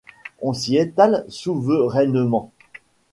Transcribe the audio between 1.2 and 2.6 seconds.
souverainement.